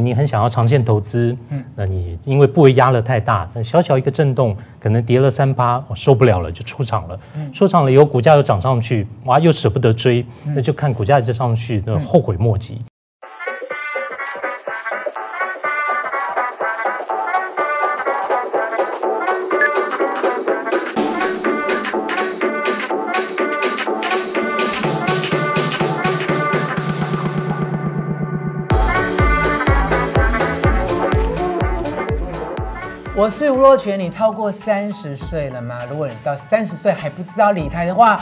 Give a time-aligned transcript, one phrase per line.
[0.00, 7.18] 你很想要长线投资，嗯，那你因为部位压了太大，那小小一个震动，可能跌了三八，我受不了了，就出场了。
[7.34, 10.24] 嗯，出场了以后，股价又涨上去，哇，又舍不得追，
[10.54, 12.80] 那就看股价就上去，那后悔莫及。
[33.20, 35.78] 我是吴若权，你超过三十岁了吗？
[35.90, 38.18] 如果你到三十岁还不知道理财的话，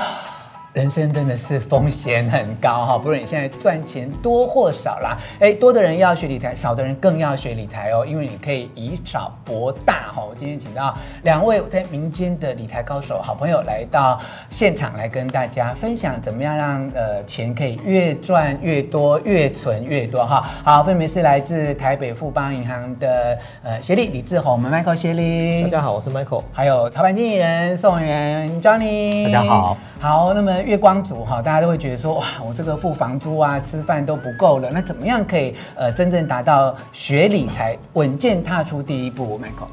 [0.74, 10.22] 人生真的是风险很高哈，不论你现在赚钱多或少啦，哎，多的人要学理财，少的人更要学理财哦，因为你可以以少博大哈。
[10.22, 20.46] 我今天请到两位在民间的理财高手，好朋友来到现场来跟大家分享，怎么样让呃钱可以越赚越多，越存越多哈。
[20.62, 30.62] 好，分别是来自台北富邦银行的呃协理李志宏，我们 Michael 协力，大家好，我是 Michael，还有操盘经理人宋元 Johnny，大家好，好，那么。
[30.62, 39.68] 月光族哈，大家都会觉得说哇，我这个付房租啊、吃饭都不够了，那怎么样可以呃真正达到学理财、稳健踏出第一步？Michael，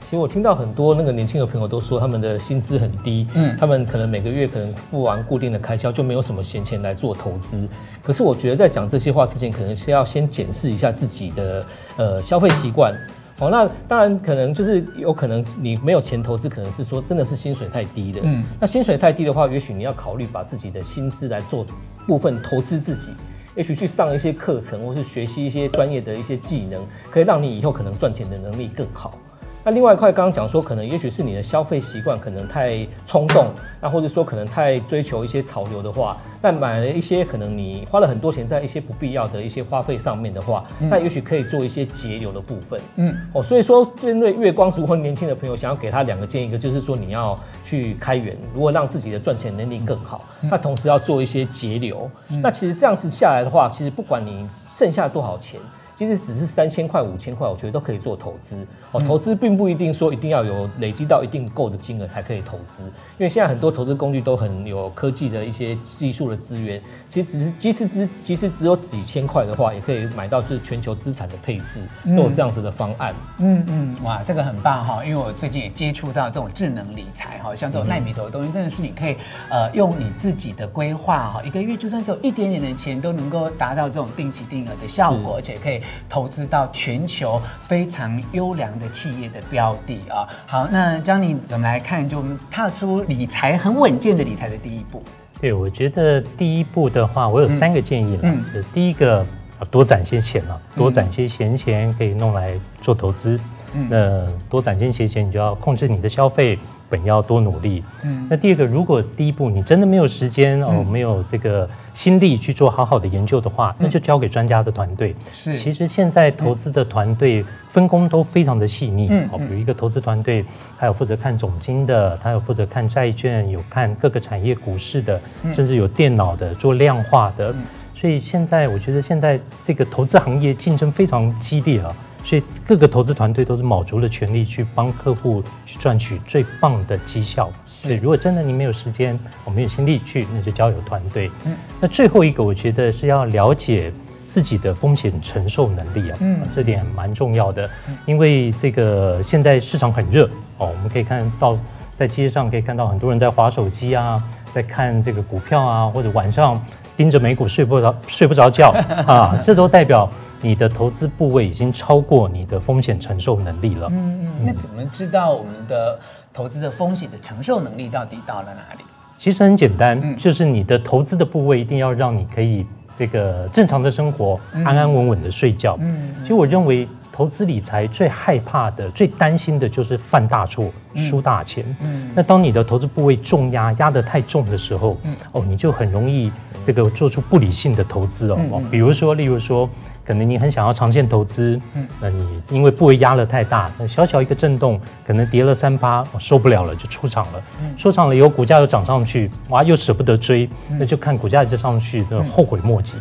[0.00, 7.68] 其实我听到很多那个年轻的朋友都说他们的薪资很低，嗯，他们可能每个月可能付完固定的开销就没有什么闲钱来做投资。
[8.02, 12.94] 可是我觉得在讲这些话之前，可能是要先检视一下自己的呃消费习惯。
[13.40, 18.20] 哦，那当然可能就是有可能你没有钱投资，可能是说真的是薪水太低的。
[18.22, 21.66] 嗯，那薪水太低的话，也许你要考虑把自己的薪资来做
[22.06, 23.12] 部分投资自己，
[23.56, 29.18] 也许去上一些课程，或是学习一些专业的一些技能，可以让你以后可能赚钱的能力更好。
[29.66, 33.46] 那另外一块，刚刚讲说，可能也许是你的消费习惯可能太冲动，
[33.80, 42.78] 那或者说可能太追求一些潮流的话，那买了一些可能你花了很多钱在一些不必要的一些花费上面的话，那也许可以做一些节流的部分。
[42.96, 52.10] 嗯，哦，所以说针对月光族或年轻的朋友，想要给他两个建议，一个就是说你要去开源，如果让自己的赚钱能力更好，那同时要做一些节流。
[52.42, 54.46] 那其实这样子下来的话，其实不管你
[54.76, 55.58] 剩下多少钱。
[55.94, 59.00] 其实只是三千块、五千块，我觉得都可以做投资哦。
[59.00, 66.82] 投资并不一定说一定要有累积到一定够的金额才可以投资，因为现在很多投资工具都很有科技的一些技术的资源。
[67.08, 73.14] 其实只是即使只即使只有几千块的话，也可以买到就是全球资产的配置，都有这样子的方案。
[73.38, 75.04] 嗯嗯，哇，这个很棒哈！
[75.04, 79.16] 因为我最近也接触到这种智能理财哈，像这种奈米头的东西，真的是你可以
[79.48, 85.80] 呃用你自己的规划哈，一个月就算只有一点点的钱，都能够达到这种定期定额的效果，而且可以。
[86.08, 92.08] 投资到全球非常优良的企业的标的啊，好，那 Johnny 怎么来看？
[92.08, 95.02] 就我们踏出理财很稳健的理财的第一步。
[95.40, 98.20] 对，我觉得第一步的话，我有三个建议了。
[98.22, 99.26] 嗯，第一个，
[99.70, 103.38] 多攒些钱了，多攒些闲钱可以弄来做投资。
[103.74, 106.58] 嗯，那多攒些闲钱，你就要控制你的消费。
[106.88, 107.82] 本要多努力。
[108.02, 115.14] 嗯，那第二个，如果第一步你真的没有时间哦，没有这个心力去做好好的研究的话，那就交给专家的团队。
[115.32, 119.08] 是，其实现在投资的团队分工都非常的细腻。
[119.10, 120.44] 嗯，比如一个投资团队，
[120.78, 125.20] 他有负责看总经的，他有负责看债券，有看各个产业股市的，
[125.52, 127.54] 甚至有电脑的做量化的。
[127.94, 131.94] 所以现在我觉得现在这个投资行业竞争非常激烈啊。
[132.24, 137.52] 所以各个投资团队都是卯足了全力去帮客户去赚取最棒的绩效。
[137.66, 141.30] 是如果真的你没有时间，我没有心力去，那就交由团队。
[141.44, 143.92] 嗯，那最后一个我觉得是要了解
[144.26, 147.68] 自己的风险承受能力啊，嗯，这点蛮重要的。
[148.06, 150.26] 因为这个现在市场很热
[150.56, 151.58] 哦，我们可以看到
[151.96, 154.22] 在街上可以看到很多人在划手机啊，
[154.52, 156.62] 在看这个股票啊，或者晚上
[156.96, 158.70] 盯着美股睡不着睡不着觉
[159.06, 160.08] 啊，这都代表。
[160.42, 163.88] 你的投资部位已经超过你的风险承受能力了。
[163.90, 165.98] 嗯嗯，那怎么知道我们的
[166.34, 168.84] 投资的风险的承受能力到底到了哪里？
[169.16, 172.66] 其实很简单，就是你的投资的部位一定要让你可以
[172.98, 175.78] 这个正常的生活，安安稳稳的睡觉。
[175.80, 181.64] 嗯，其实我认为投资理财最害怕的、最担心的就是犯大错、输大钱。
[181.80, 184.98] 嗯，那当你的投资部位重压压得太重的时候，
[185.30, 186.32] 哦，你就很容易
[186.66, 188.60] 这个做出不理性的投资哦。
[188.68, 189.70] 比如说，例如说。
[190.06, 197.42] 可能你很想要长线投资，嗯，那你因为部位压了太大，那小小一个震动，可能跌了三八，我受不了了，就出场了。
[197.62, 200.46] 嗯，出场了以后，股价又涨上去，哇，又舍不得追，
[200.78, 202.98] 那就看股价就上去，那后悔莫及。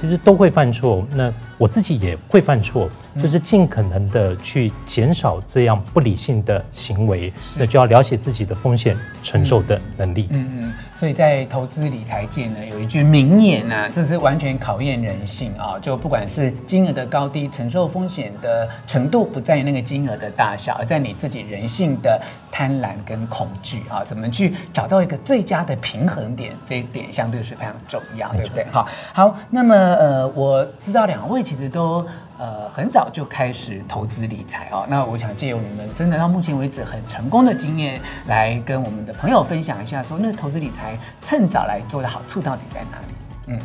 [0.00, 2.88] 其实都会犯错，那我自己也会犯错，
[3.20, 10.28] 就是尽可能的去减少这样不理性的行为，那就要了解自己的风险承受的能力。
[10.30, 22.20] 嗯嗯，所以在投资理财界呢，有一句名言呐、啊，这是完全考验人性啊，就不管是金额的高低，承受风险的程度，不在于那个金额的大小，而在你自己人性的
[22.50, 28.64] 贪婪跟恐惧啊，怎么去找到一个最佳的平衡点，这一点相对是非常重要，对不对？
[28.70, 32.06] 好，好，那么呃，我知道两位其实都
[32.40, 43.14] 呃很早就开始投资理财哦，那我想借用你们真的到目前为止很成功的经验，来跟我们的朋友分享一下，说那投资理财趁早来做的好处到底在哪里？
[43.48, 43.60] 嗯。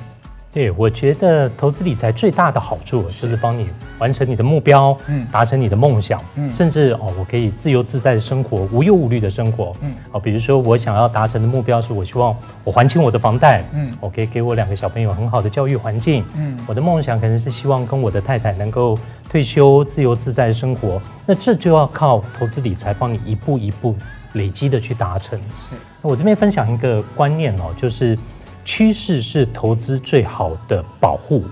[0.56, 3.68] 对，我觉得投资理财最大的好处就是帮你
[4.00, 18.98] 完成你的目标，嗯，达成你的梦想，嗯，甚至哦，我可以自由自在的生活，无忧无虑的生活，嗯，哦，比如说我想要达成的目标是我希望我还清我的房贷，嗯，我可以给我两个小朋友很好的教育环境，嗯，我的梦想可能是希望跟我的太太能够
[19.28, 23.94] 退休自由自在的生活，那这就要靠投资理财帮你一步一步
[24.32, 25.38] 累积的去达成。
[25.70, 28.18] 是，那我这边分享一个观念哦，就是。
[28.66, 31.46] 趋势是投资最好的保护，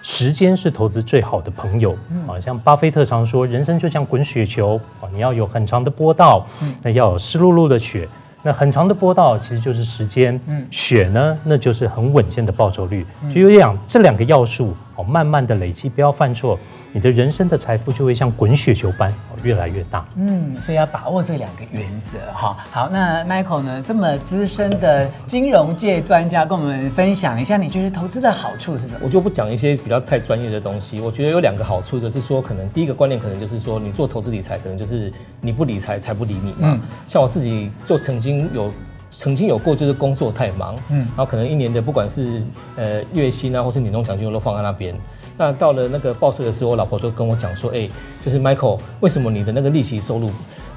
[0.00, 1.92] 时间是投资最好的朋友。
[2.26, 6.46] 啊，像巴菲特常说，人生就像滚雪球啊，你要有很长的波道，
[6.82, 8.08] 那要有湿漉漉的雪。
[8.42, 10.40] 那很长的波道其实就是时间，
[10.70, 13.04] 雪呢，那就是很稳健的报酬率。
[13.34, 16.58] 就有两这两个要素哦，慢慢的累积，不要犯错。
[16.92, 19.14] 你的人生的财富就会像滚雪球般
[19.44, 20.04] 越来越大。
[20.16, 22.56] 嗯，所以要把握这两个原则哈。
[22.72, 28.98] 好，那 Michael 呢，这么资深的金融界专家，跟我们分享一下，你觉得投资的好处是什么？
[29.02, 31.00] 我就不讲一些比较太专业的东西。
[31.00, 36.74] 我觉得有两个好处，就是说，可能第一个观念，可能就是说，你做投资理财，可能就是你不理财，财不理你嘛。
[36.74, 36.80] 嗯。
[37.06, 38.72] 像我自己就曾经有
[39.10, 42.42] 曾经有过，就是工作太忙，嗯，然后可能一年的不管是
[42.76, 44.94] 呃月薪啊，或是年终奖金，我都放在那边。
[45.36, 47.90] 那到了那个报税的时候，我老婆就跟我讲说：“哎、欸，
[48.22, 50.30] 就是 Michael，为什么你的那个利息收入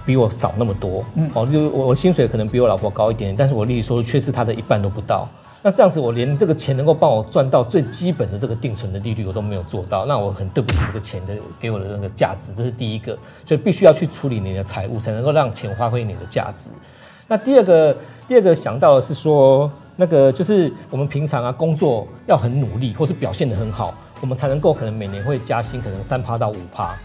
[0.06, 1.04] 比我少那么多？
[1.16, 5.28] 嗯，哦，就我我薪水可能比我老婆高一点，但是我利息收入却是她的一半都不到。
[5.62, 10.06] 那这样子，我连这个钱能够帮我赚到最基本的这个定存的利率，我都没有做到。
[10.06, 13.18] 那我很对不起这个钱的给我的那个价值，这是第一个。
[13.46, 16.70] 所以必须要去处理你的财务，才能够让钱发挥你的价值。
[17.28, 17.96] 那第二个，
[18.34, 26.96] 第二个想到的是说，那个就是我们平常啊工作要很努力，或是表现得很好。”我们才能够可能每年会加薪，可能三趴到五趴，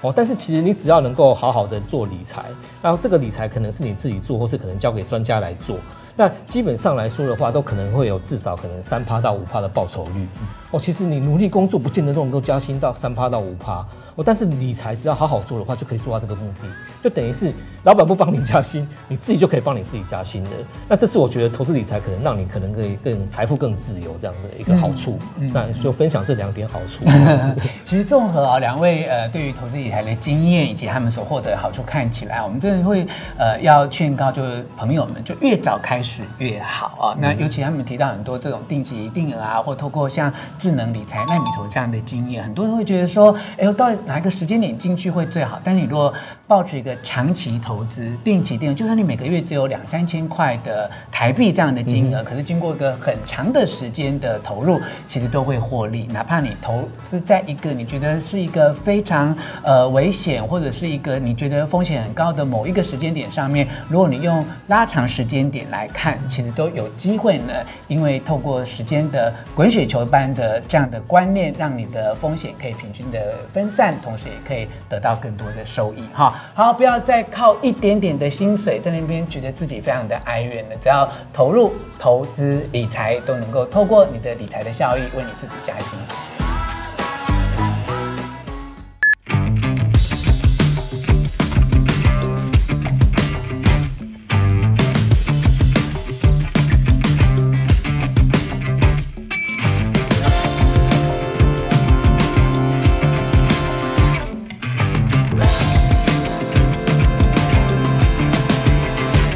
[0.00, 2.44] 哦，但是其实你只要能够好好的做理财，
[2.80, 5.76] 然后这个理财可能是你自己做，或是可能交给专家来做，
[6.14, 10.28] 那基本上来说的话，都可能会有至少可能三趴到五趴的报酬率。
[10.76, 13.84] 哦，其实你努力工作不见得都能够加薪到三趴到五趴。
[14.14, 16.68] 哦，但是理财只要好好做的话，就可以做到这个目的，
[17.02, 17.52] 就等于是
[17.84, 20.50] 老板不帮你加薪，你自己就可以帮你自己加薪的。
[20.88, 25.18] 那这是我觉得投资理财可能让你可能可以更财富更自由这样的一个好处。
[25.38, 27.04] 嗯嗯、那就分享这两点好处。
[27.84, 33.06] 其实综合啊两位呃对于投资理财的经验以及他们所获得的好处，看起来我们真的会
[33.38, 37.16] 呃要劝告就是朋友们就越早开始越好啊。
[37.20, 40.32] 那尤其他们提到很多这种定期定额啊，或透过像
[40.66, 43.86] 智能理财、纳米投这样的经验，很多人会觉得说，哎，我到。
[44.04, 45.60] 哪一个时间点进去会最好？
[45.62, 46.12] 但你如果
[46.48, 56.06] 抱持一个长期投资、定期定额，就算你每个月只有两三千块的台币这样的金额，嗯、可是经过一个很长的时间的投入，其实都会获利。
[56.12, 67.52] 哪怕你投资在一个你觉得是一个非常呃危险，或者是一个你觉得风险很高的某一个时间点上面，如果你用拉长时间点来看，其实都有机会呢。
[67.88, 73.94] 因为透过时间的滚雪球般的这样的观念，让你的风险可以平均的分散。
[74.02, 86.35] 同时也可以得到更多的收益哈，好，不要再靠一点点的薪水在那边觉得自己非常的哀怨了，只要投入投资理财，都能够透过你的理财的效益为你自己加薪。